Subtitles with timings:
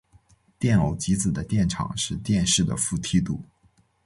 [0.57, 3.39] 电偶极子的电场是电势的负梯度。